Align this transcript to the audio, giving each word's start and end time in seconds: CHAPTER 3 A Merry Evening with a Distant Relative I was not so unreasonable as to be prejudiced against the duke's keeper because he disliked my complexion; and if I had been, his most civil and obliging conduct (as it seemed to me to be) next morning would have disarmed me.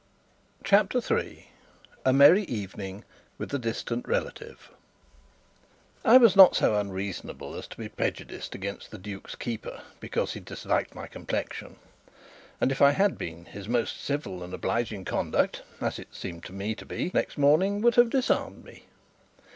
CHAPTER 0.63 0.99
3 0.99 1.49
A 2.05 2.11
Merry 2.11 2.41
Evening 2.45 3.03
with 3.37 3.53
a 3.53 3.59
Distant 3.59 4.07
Relative 4.07 4.71
I 6.03 6.17
was 6.17 6.35
not 6.35 6.55
so 6.55 6.73
unreasonable 6.75 7.53
as 7.53 7.67
to 7.67 7.77
be 7.77 7.87
prejudiced 7.87 8.55
against 8.55 8.89
the 8.89 8.97
duke's 8.97 9.35
keeper 9.35 9.83
because 9.99 10.33
he 10.33 10.39
disliked 10.39 10.95
my 10.95 11.05
complexion; 11.05 11.75
and 12.59 12.71
if 12.71 12.81
I 12.81 12.93
had 12.93 13.19
been, 13.19 13.45
his 13.45 13.67
most 13.69 14.03
civil 14.03 14.41
and 14.41 14.55
obliging 14.55 15.05
conduct 15.05 15.61
(as 15.79 15.99
it 15.99 16.15
seemed 16.15 16.43
to 16.45 16.51
me 16.51 16.73
to 16.73 16.85
be) 16.87 17.11
next 17.13 17.37
morning 17.37 17.81
would 17.81 17.93
have 17.93 18.09
disarmed 18.09 18.65
me. 18.65 18.85